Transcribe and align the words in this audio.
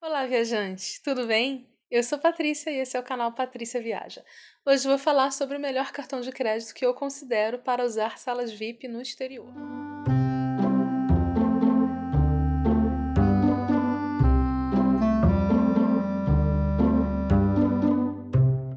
Olá, 0.00 0.24
viajante, 0.26 1.02
tudo 1.02 1.26
bem? 1.26 1.68
Eu 1.90 2.04
sou 2.04 2.20
Patrícia 2.20 2.70
e 2.70 2.76
esse 2.76 2.96
é 2.96 3.00
o 3.00 3.02
canal 3.02 3.32
Patrícia 3.32 3.82
Viaja. 3.82 4.24
Hoje 4.64 4.86
vou 4.86 4.96
falar 4.96 5.32
sobre 5.32 5.56
o 5.56 5.60
melhor 5.60 5.90
cartão 5.90 6.20
de 6.20 6.30
crédito 6.30 6.72
que 6.72 6.86
eu 6.86 6.94
considero 6.94 7.58
para 7.58 7.84
usar 7.84 8.16
salas 8.16 8.52
VIP 8.52 8.86
no 8.86 9.02
exterior. 9.02 9.52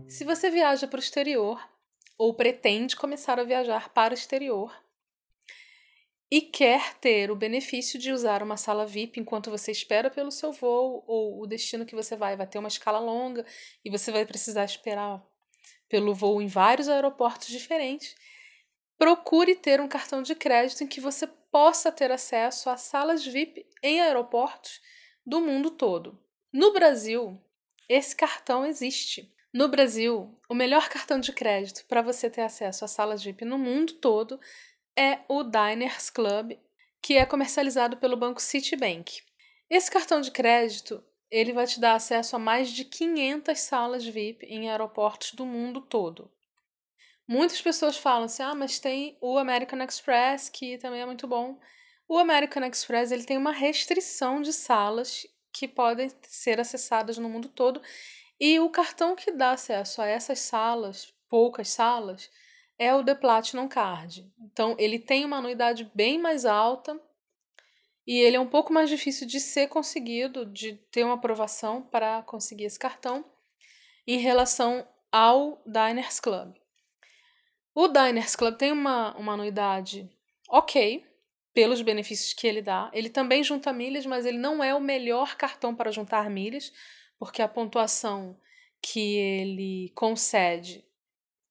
Se 0.08 0.26
você 0.26 0.50
viaja 0.50 0.88
para 0.88 0.98
o 0.98 1.00
exterior 1.00 1.62
ou 2.18 2.34
pretende 2.34 2.96
começar 2.96 3.40
a 3.40 3.44
viajar 3.44 3.90
para 3.90 4.12
o 4.12 4.18
exterior, 4.18 4.76
e 6.32 6.40
quer 6.40 6.94
ter 6.96 7.30
o 7.30 7.36
benefício 7.36 8.00
de 8.00 8.10
usar 8.14 8.42
uma 8.42 8.56
sala 8.56 8.86
VIP 8.86 9.20
enquanto 9.20 9.52
você 9.52 9.70
espera 9.70 10.10
pelo 10.10 10.32
seu 10.32 10.54
voo 10.54 11.04
ou 11.06 11.42
o 11.42 11.46
destino 11.46 11.86
que 11.86 11.94
você 11.94 12.16
vai 12.16 12.38
vai 12.38 12.48
ter 12.48 12.58
uma 12.58 12.70
escala 12.70 13.00
longa 13.00 13.46
e 13.84 13.90
você 13.90 14.12
vai 14.14 14.26
precisar 14.26 14.64
esperar 14.64 15.22
pelo 15.90 16.16
voo 16.16 16.42
em 16.42 16.48
vários 16.48 16.88
aeroportos 16.88 17.50
diferentes, 17.50 18.16
procure 18.98 19.56
ter 19.56 19.82
um 19.82 19.90
cartão 19.90 20.22
de 20.22 20.34
crédito 20.34 20.86
em 20.86 20.88
que 20.88 21.02
você 21.02 21.28
possa 21.28 21.92
ter 21.92 22.10
acesso 22.12 22.70
a 22.70 22.78
salas 22.78 23.26
VIP 23.26 23.68
em 23.84 24.00
aeroportos 24.00 24.80
do 25.26 25.42
mundo 25.42 25.70
todo. 25.70 26.18
No 26.54 26.72
Brasil, 26.72 27.38
esse 27.90 28.16
cartão 28.16 28.66
existe. 28.66 29.30
No 29.54 29.68
Brasil, 29.68 30.40
o 30.48 30.54
melhor 30.54 30.88
cartão 30.88 31.20
de 31.20 31.34
crédito 31.34 31.86
para 31.88 32.02
você 32.02 32.30
ter 32.30 32.42
acesso 32.42 32.86
a 32.86 32.88
salas 32.88 33.22
VIP 33.22 33.44
no 33.44 33.58
mundo 33.58 33.94
todo 33.96 34.40
é 34.98 35.20
o 35.28 35.44
Diners 35.44 36.10
Club, 36.10 36.58
que 37.02 37.18
é 37.18 37.26
comercializado 37.26 37.98
pelo 37.98 38.18
banco 38.18 38.42
Citibank. 38.42 39.22
Esse 39.70 39.90
cartão 39.90 40.22
de 40.22 40.32
crédito 40.32 41.04
ele 41.30 41.54
vai 41.54 41.66
te 41.66 41.80
dar 41.80 41.96
acesso 41.96 42.36
a 42.36 42.40
mais 42.40 42.70
de 42.72 42.84
500 42.86 43.60
salas 43.60 44.06
VIP 44.06 44.46
em 44.46 44.70
aeroportos 44.70 45.32
do 45.34 45.46
mundo 45.46 45.82
todo. 45.82 46.30
Muitas 47.28 47.62
pessoas 47.62 47.98
falam 47.98 48.26
assim: 48.26 48.44
"Ah, 48.44 48.54
mas 48.56 48.80
tem 48.80 49.18
o 49.22 49.38
American 49.38 49.82
Express, 49.84 50.50
que 50.50 50.78
também 50.78 51.02
é 51.02 51.06
muito 51.06 51.28
bom". 51.28 51.58
O 52.08 52.18
American 52.18 52.64
Express 52.66 53.12
ele 53.12 53.24
tem 53.24 53.38
uma 53.38 53.54
restrição 53.54 54.42
de 54.42 54.52
salas 54.52 55.26
que 55.54 55.68
podem 55.68 56.12
ser 56.24 56.60
acessadas 56.60 57.18
no 57.18 57.30
mundo 57.30 57.48
todo, 57.50 57.82
e 58.40 58.60
o 58.60 58.70
cartão 58.70 59.16
que 59.16 59.32
dá 59.32 59.52
acesso 59.52 60.02
a 60.02 60.08
essas 60.08 60.40
salas, 60.40 61.14
poucas 61.30 61.70
salas, 61.70 62.30
é 62.82 62.96
o 62.96 63.04
The 63.04 63.14
Platinum 63.14 63.68
Card. 63.68 64.28
Então, 64.40 64.76
ele 64.80 64.98
tem 64.98 65.24
uma 65.24 65.38
anuidade 65.38 65.88
bem 65.94 66.18
mais 66.18 66.46
alta 66.46 67.00
e 68.08 68.18
ele 68.18 68.36
é 68.36 68.40
um 68.40 68.48
pouco 68.48 68.74
mais 68.74 68.90
difícil 68.90 69.28
de 69.28 69.40
ser 69.40 69.68
conseguido, 69.68 70.48
de 70.48 70.74
ter 70.92 71.04
uma 71.04 71.14
aprovação 71.14 71.84
para 71.84 72.24
conseguir 72.24 72.64
esse 72.64 72.80
cartão 72.80 73.24
em 74.08 74.18
relação 74.18 74.84
ao 75.12 75.62
Diners 75.64 76.20
Club. 76.20 76.56
O 77.76 77.88
Diners 77.88 78.36
Club 78.36 78.58
tem 78.58 78.72
uma, 78.72 79.16
uma 79.16 79.34
anuidade 79.34 80.10
ok, 80.50 81.06
pelos 81.54 81.84
benefícios 81.84 82.34
que 82.34 82.48
ele 82.48 82.64
dá. 82.64 82.90
Ele 82.94 83.12
também 83.12 83.44
junta 83.44 83.72
milhas, 83.72 84.08
mas 84.08 84.26
ele 84.26 84.40
não 84.40 84.64
é 84.64 84.74
o 84.74 84.82
melhor 84.82 85.36
cartão 85.36 85.76
para 85.76 85.92
juntar 85.92 86.32
milhas, 86.32 86.74
porque 87.20 87.44
a 87.44 87.48
pontuação 87.48 88.36
que 88.82 89.18
ele 89.18 89.92
concede 89.94 90.84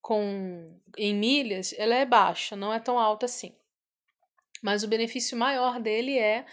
com 0.00 0.80
em 0.96 1.14
milhas, 1.14 1.74
ela 1.76 1.94
é 1.94 2.04
baixa, 2.04 2.56
não 2.56 2.72
é 2.72 2.80
tão 2.80 2.98
alta 2.98 3.26
assim. 3.26 3.54
Mas 4.62 4.82
o 4.82 4.88
benefício 4.88 5.36
maior 5.36 5.80
dele 5.80 6.18
é 6.18 6.44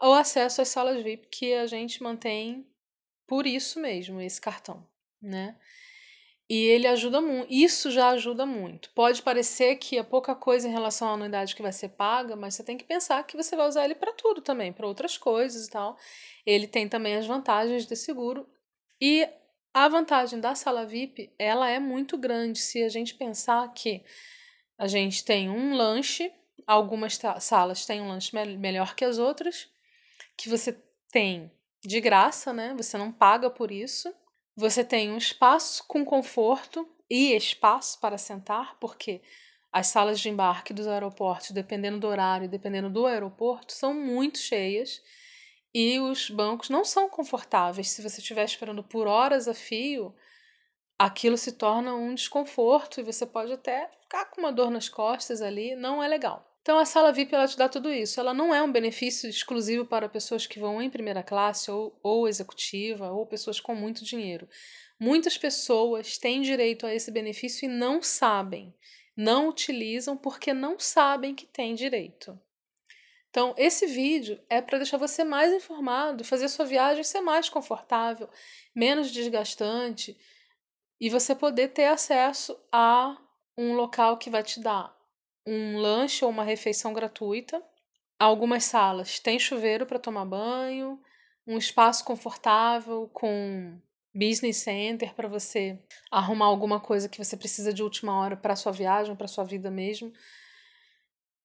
o 0.00 0.12
acesso 0.12 0.62
às 0.62 0.68
salas 0.68 1.02
VIP 1.02 1.28
que 1.28 1.54
a 1.54 1.66
gente 1.66 2.02
mantém 2.02 2.66
por 3.26 3.46
isso 3.46 3.78
mesmo, 3.80 4.20
esse 4.20 4.40
cartão, 4.40 4.86
né? 5.22 5.56
E 6.48 6.64
ele 6.64 6.88
ajuda 6.88 7.20
muito, 7.20 7.46
isso 7.48 7.92
já 7.92 8.08
ajuda 8.08 8.44
muito. 8.44 8.90
Pode 8.90 9.22
parecer 9.22 9.76
que 9.76 9.96
é 9.96 10.02
pouca 10.02 10.34
coisa 10.34 10.66
em 10.66 10.72
relação 10.72 11.08
à 11.08 11.12
anuidade 11.12 11.54
que 11.54 11.62
vai 11.62 11.70
ser 11.72 11.90
paga, 11.90 12.34
mas 12.34 12.56
você 12.56 12.64
tem 12.64 12.76
que 12.76 12.82
pensar 12.82 13.22
que 13.24 13.36
você 13.36 13.54
vai 13.54 13.68
usar 13.68 13.84
ele 13.84 13.94
para 13.94 14.12
tudo 14.12 14.40
também, 14.40 14.72
para 14.72 14.84
outras 14.84 15.16
coisas 15.16 15.68
e 15.68 15.70
tal. 15.70 15.96
Ele 16.44 16.66
tem 16.66 16.88
também 16.88 17.14
as 17.14 17.24
vantagens 17.24 17.86
de 17.86 17.94
seguro. 17.94 18.48
E 19.00 19.28
a 19.72 19.88
vantagem 19.88 20.40
da 20.40 20.54
sala 20.54 20.84
VIP, 20.84 21.32
ela 21.38 21.68
é 21.68 21.78
muito 21.78 22.18
grande 22.18 22.58
se 22.58 22.82
a 22.82 22.88
gente 22.88 23.14
pensar 23.14 23.72
que 23.72 24.04
a 24.76 24.86
gente 24.86 25.24
tem 25.24 25.48
um 25.50 25.74
lanche, 25.74 26.32
algumas 26.66 27.18
salas 27.40 27.86
têm 27.86 28.00
um 28.00 28.08
lanche 28.08 28.34
me 28.34 28.56
melhor 28.56 28.94
que 28.94 29.04
as 29.04 29.18
outras, 29.18 29.68
que 30.36 30.48
você 30.48 30.72
tem 31.12 31.50
de 31.84 32.00
graça, 32.00 32.52
né? 32.52 32.74
Você 32.76 32.96
não 32.98 33.12
paga 33.12 33.50
por 33.50 33.70
isso. 33.70 34.12
Você 34.56 34.84
tem 34.84 35.10
um 35.10 35.16
espaço 35.16 35.84
com 35.86 36.04
conforto 36.04 36.88
e 37.08 37.34
espaço 37.34 37.98
para 38.00 38.18
sentar, 38.18 38.76
porque 38.78 39.22
as 39.72 39.86
salas 39.86 40.20
de 40.20 40.28
embarque 40.28 40.72
dos 40.72 40.86
aeroportos, 40.86 41.50
dependendo 41.52 41.98
do 41.98 42.06
horário, 42.06 42.48
dependendo 42.48 42.90
do 42.90 43.06
aeroporto, 43.06 43.72
são 43.72 43.94
muito 43.94 44.38
cheias. 44.38 45.00
E 45.72 46.00
os 46.00 46.28
bancos 46.30 46.68
não 46.68 46.84
são 46.84 47.08
confortáveis. 47.08 47.90
Se 47.90 48.02
você 48.02 48.20
estiver 48.20 48.44
esperando 48.44 48.82
por 48.82 49.06
horas 49.06 49.46
a 49.46 49.54
fio, 49.54 50.14
aquilo 50.98 51.36
se 51.36 51.52
torna 51.52 51.94
um 51.94 52.14
desconforto 52.14 53.00
e 53.00 53.04
você 53.04 53.24
pode 53.24 53.52
até 53.52 53.88
ficar 54.00 54.26
com 54.26 54.40
uma 54.40 54.52
dor 54.52 54.70
nas 54.70 54.88
costas 54.88 55.40
ali, 55.40 55.74
não 55.76 56.02
é 56.02 56.08
legal. 56.08 56.50
Então 56.62 56.78
a 56.78 56.84
sala 56.84 57.12
VIP 57.12 57.34
ela 57.34 57.48
te 57.48 57.56
dá 57.56 57.68
tudo 57.68 57.90
isso. 57.90 58.20
Ela 58.20 58.34
não 58.34 58.54
é 58.54 58.62
um 58.62 58.70
benefício 58.70 59.28
exclusivo 59.28 59.86
para 59.86 60.08
pessoas 60.08 60.46
que 60.46 60.58
vão 60.58 60.82
em 60.82 60.90
primeira 60.90 61.22
classe 61.22 61.70
ou, 61.70 61.98
ou 62.02 62.28
executiva 62.28 63.10
ou 63.10 63.26
pessoas 63.26 63.58
com 63.60 63.74
muito 63.74 64.04
dinheiro. 64.04 64.48
Muitas 64.98 65.38
pessoas 65.38 66.18
têm 66.18 66.42
direito 66.42 66.86
a 66.86 66.94
esse 66.94 67.10
benefício 67.10 67.64
e 67.64 67.68
não 67.68 68.02
sabem, 68.02 68.74
não 69.16 69.48
utilizam 69.48 70.16
porque 70.16 70.52
não 70.52 70.78
sabem 70.78 71.34
que 71.34 71.46
têm 71.46 71.74
direito. 71.74 72.38
Então, 73.30 73.54
esse 73.56 73.86
vídeo 73.86 74.40
é 74.50 74.60
para 74.60 74.78
deixar 74.78 74.96
você 74.96 75.22
mais 75.22 75.52
informado, 75.52 76.24
fazer 76.24 76.48
sua 76.48 76.64
viagem 76.64 77.04
ser 77.04 77.20
mais 77.20 77.48
confortável, 77.48 78.28
menos 78.74 79.12
desgastante 79.12 80.18
e 81.00 81.08
você 81.08 81.34
poder 81.34 81.68
ter 81.68 81.86
acesso 81.86 82.58
a 82.72 83.16
um 83.56 83.74
local 83.74 84.18
que 84.18 84.28
vai 84.28 84.42
te 84.42 84.60
dar 84.60 84.94
um 85.46 85.78
lanche 85.78 86.24
ou 86.24 86.30
uma 86.30 86.42
refeição 86.42 86.92
gratuita. 86.92 87.62
Algumas 88.18 88.64
salas 88.64 89.20
têm 89.20 89.38
chuveiro 89.38 89.86
para 89.86 89.98
tomar 89.98 90.24
banho, 90.24 91.00
um 91.46 91.56
espaço 91.56 92.04
confortável 92.04 93.08
com 93.14 93.80
business 94.12 94.56
center 94.56 95.14
para 95.14 95.28
você 95.28 95.78
arrumar 96.10 96.46
alguma 96.46 96.80
coisa 96.80 97.08
que 97.08 97.22
você 97.22 97.36
precisa 97.36 97.72
de 97.72 97.82
última 97.82 98.20
hora 98.20 98.36
para 98.36 98.56
sua 98.56 98.72
viagem, 98.72 99.14
para 99.14 99.28
sua 99.28 99.44
vida 99.44 99.70
mesmo 99.70 100.12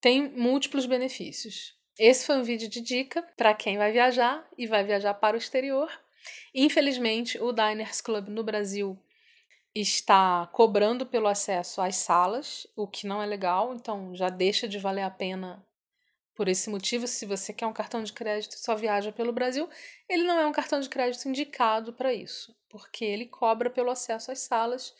tem 0.05 0.29
múltiplos 0.29 0.85
benefícios. 0.85 1.73
Esse 1.97 2.27
foi 2.27 2.37
um 2.37 2.43
vídeo 2.43 2.69
de 2.69 2.79
dica 2.79 3.23
para 3.35 3.55
quem 3.55 3.75
vai 3.75 3.91
viajar 3.91 4.47
e 4.55 4.67
vai 4.67 4.83
viajar 4.83 5.15
para 5.15 5.35
o 5.35 5.39
exterior. 5.39 5.89
Infelizmente, 6.53 7.39
o 7.39 7.51
Diners 7.51 8.01
Club 8.01 8.27
no 8.27 8.43
Brasil 8.43 8.95
está 9.73 10.45
cobrando 10.53 11.07
pelo 11.07 11.25
acesso 11.25 11.81
às 11.81 11.95
salas, 11.95 12.67
o 12.75 12.87
que 12.87 13.07
não 13.07 13.19
é 13.19 13.25
legal, 13.25 13.73
então 13.73 14.15
já 14.15 14.29
deixa 14.29 14.67
de 14.67 14.77
valer 14.77 15.01
a 15.01 15.09
pena 15.09 15.65
por 16.35 16.47
esse 16.47 16.69
motivo. 16.69 17.07
Se 17.07 17.25
você 17.25 17.51
quer 17.51 17.65
um 17.65 17.73
cartão 17.73 18.03
de 18.03 18.13
crédito 18.13 18.51
e 18.51 18.59
só 18.59 18.75
viaja 18.75 19.11
pelo 19.11 19.33
Brasil, 19.33 19.67
ele 20.07 20.21
não 20.21 20.37
é 20.37 20.45
um 20.45 20.51
cartão 20.51 20.79
de 20.79 20.87
crédito 20.87 21.27
indicado 21.27 21.91
para 21.91 22.13
isso, 22.13 22.55
porque 22.69 23.03
ele 23.03 23.25
cobra 23.25 23.71
pelo 23.71 23.89
acesso 23.89 24.31
às 24.31 24.41
salas 24.41 24.93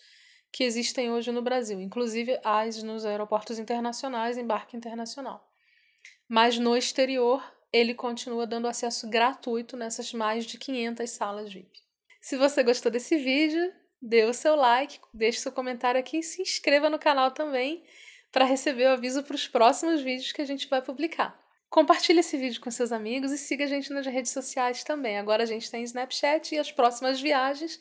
que 0.55 0.63
existem 0.63 1.11
hoje 1.11 1.33
no 1.33 1.41
Brasil, 1.41 1.81
inclusive 1.81 2.39
as 2.41 2.81
nos 2.81 3.05
aeroportos 3.05 3.59
internacionais, 3.59 4.38
embarque 4.38 4.77
internacional. 4.77 5.45
Mas 6.29 6.57
no 6.57 6.77
exterior, 6.77 7.43
ele 7.73 7.93
continua 7.93 8.47
dando 8.47 8.69
acesso 8.69 9.09
gratuito 9.09 9.75
nessas 9.75 10.13
mais 10.13 10.45
de 10.45 10.57
500 10.57 11.09
salas 11.09 11.51
VIP. 11.51 11.77
Se 12.22 12.37
você 12.37 12.63
gostou 12.63 12.90
desse 12.90 13.17
vídeo, 13.17 13.69
dê 14.02 14.23
o 14.23 14.34
seu 14.34 14.55
like, 14.55 14.97
deixe 15.13 15.40
seu 15.40 15.52
comentário 15.52 15.99
aqui 15.99 16.19
e 16.19 16.23
se 16.23 16.41
inscreva 16.41 16.90
no 16.90 16.97
canal 16.97 17.31
também 17.31 17.84
para 18.31 18.46
receber 18.46 18.85
o 18.85 18.93
aviso 18.93 19.23
para 19.23 19.35
os 19.35 19.49
próximos 19.49 20.01
vídeos 20.01 20.31
que 20.31 20.41
a 20.41 20.46
gente 20.46 20.69
vai 20.69 20.81
publicar. 20.81 21.37
Compartilhe 21.69 22.22
esse 22.22 22.37
vídeo 22.37 22.61
com 22.61 22.72
seus 22.72 22.93
amigos 22.93 23.34
e 23.34 23.37
siga 23.37 23.66
a 23.66 23.67
gente 23.67 23.91
nas 23.91 24.05
redes 24.05 24.31
sociais 24.31 24.85
também. 24.85 25.17
Agora 25.17 25.43
a 25.43 25.46
gente 25.46 25.69
tem 25.69 25.84
Snapchat 25.84 26.55
e 26.55 26.59
as 26.59 26.72
próximas 26.72 27.19
viagens 27.19 27.78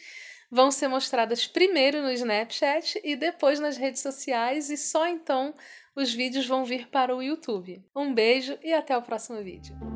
vão 0.50 0.70
ser 0.70 0.88
mostradas 0.88 1.46
primeiro 1.46 2.02
no 2.02 2.10
Snapchat 2.12 3.00
e 3.04 3.16
depois 3.16 3.60
nas 3.60 3.76
redes 3.76 4.02
sociais, 4.02 4.70
e 4.70 4.76
só 4.76 5.06
então 5.06 5.54
os 5.94 6.12
vídeos 6.12 6.46
vão 6.46 6.64
vir 6.64 6.88
para 6.88 7.14
o 7.14 7.22
YouTube. 7.22 7.82
Um 7.94 8.12
beijo 8.12 8.58
e 8.62 8.72
até 8.72 8.96
o 8.96 9.02
próximo 9.02 9.42
vídeo. 9.42 9.93